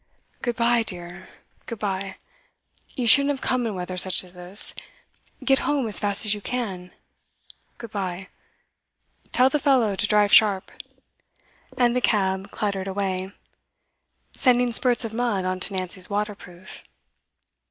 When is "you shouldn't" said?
2.95-3.29